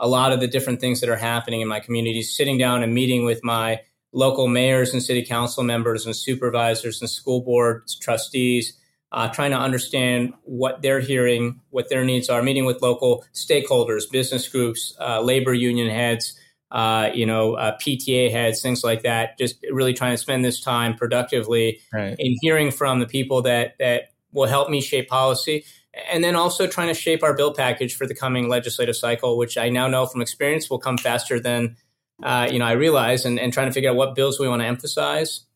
[0.00, 2.92] a lot of the different things that are happening in my community, sitting down and
[2.92, 3.80] meeting with my
[4.12, 8.76] local mayors and city council members and supervisors and school board trustees,
[9.12, 14.10] uh, trying to understand what they're hearing, what their needs are, meeting with local stakeholders,
[14.10, 16.36] business groups, uh, labor union heads,
[16.70, 19.36] uh, you know, uh, PTA heads, things like that.
[19.38, 22.16] Just really trying to spend this time productively right.
[22.18, 25.64] in hearing from the people that that will help me shape policy.
[26.10, 29.58] And then also trying to shape our bill package for the coming legislative cycle, which
[29.58, 31.76] I now know from experience will come faster than
[32.22, 34.62] uh, you know I realize, and, and trying to figure out what bills we want
[34.62, 35.46] to emphasize,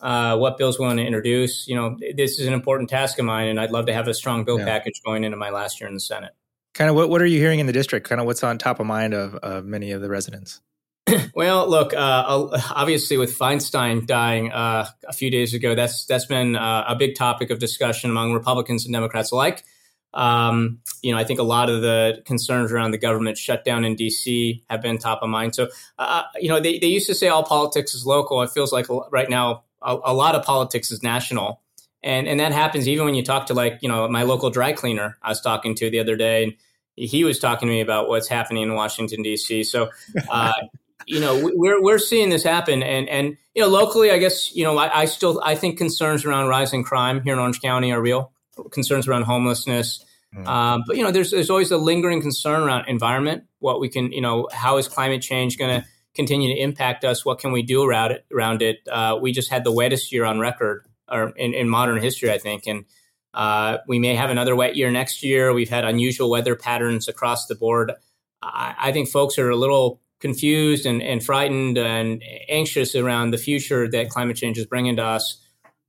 [0.00, 1.68] uh, what bills we want to introduce.
[1.68, 4.14] You know, this is an important task of mine, and I'd love to have a
[4.14, 4.64] strong bill yeah.
[4.64, 6.32] package going into my last year in the Senate.
[6.74, 8.08] Kind of what what are you hearing in the district?
[8.08, 10.60] Kind of what's on top of mind of, of many of the residents?
[11.34, 16.56] well, look, uh, obviously with Feinstein dying uh, a few days ago, that's that's been
[16.56, 19.62] uh, a big topic of discussion among Republicans and Democrats alike.
[20.14, 23.96] Um, you know, I think a lot of the concerns around the government shutdown in
[23.96, 24.62] D.C.
[24.70, 25.54] have been top of mind.
[25.54, 28.40] So, uh, you know, they, they used to say all politics is local.
[28.42, 31.60] It feels like right now a, a lot of politics is national.
[32.02, 34.72] And, and that happens even when you talk to like, you know, my local dry
[34.72, 36.44] cleaner I was talking to the other day.
[36.44, 36.54] And
[36.96, 39.64] he was talking to me about what's happening in Washington D.C.
[39.64, 39.90] So,
[40.30, 40.52] uh,
[41.06, 44.64] you know, we're we're seeing this happen, and and you know, locally, I guess you
[44.64, 48.00] know, I, I, still I think concerns around rising crime here in Orange County are
[48.00, 48.32] real.
[48.70, 50.46] Concerns around homelessness, mm.
[50.46, 53.44] um, but you know, there's there's always a lingering concern around environment.
[53.58, 57.24] What we can, you know, how is climate change going to continue to impact us?
[57.24, 58.24] What can we do around it?
[58.32, 62.00] Around it, uh, we just had the wettest year on record, or in, in modern
[62.00, 62.84] history, I think, and.
[63.36, 65.52] Uh, we may have another wet year next year.
[65.52, 67.90] We've had unusual weather patterns across the board.
[68.40, 73.36] I, I think folks are a little confused and, and frightened and anxious around the
[73.36, 75.38] future that climate change is bringing to us.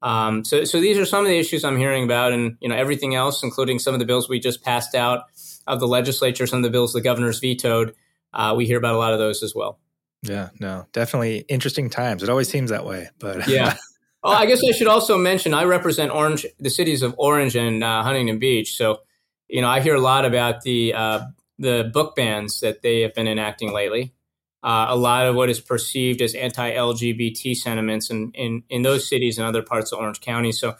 [0.05, 2.75] Um, so, so these are some of the issues I'm hearing about, and you know
[2.75, 5.23] everything else, including some of the bills we just passed out
[5.65, 7.95] of the legislature, some of the bills the governor's vetoed.
[8.31, 9.79] Uh, we hear about a lot of those as well.
[10.21, 12.21] Yeah, no, definitely interesting times.
[12.21, 13.77] It always seems that way, but yeah.
[14.23, 17.83] Oh, I guess I should also mention I represent Orange, the cities of Orange and
[17.83, 18.75] uh, Huntington Beach.
[18.75, 19.01] So,
[19.47, 21.21] you know, I hear a lot about the uh,
[21.57, 24.14] the book bans that they have been enacting lately
[24.65, 29.37] uh, a lot of what is perceived as anti-LGBT sentiments in, in, in those cities
[29.37, 30.51] and other parts of Orange County.
[30.51, 30.75] So,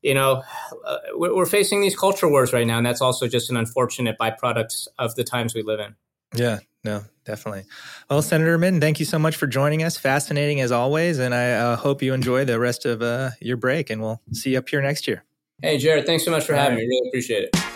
[0.00, 0.42] you know,
[0.86, 4.88] uh, we're facing these culture wars right now, and that's also just an unfortunate byproduct
[4.98, 5.94] of the times we live in.
[6.34, 7.64] Yeah, no, definitely.
[8.08, 9.98] Well, Senator Min, thank you so much for joining us.
[9.98, 13.90] Fascinating as always, and I uh, hope you enjoy the rest of uh, your break,
[13.90, 15.24] and we'll see you up here next year.
[15.60, 16.86] Hey, Jared, thanks so much for All having right.
[16.86, 16.88] me.
[16.88, 17.69] Really appreciate it.